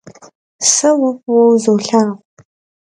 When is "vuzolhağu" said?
1.49-2.11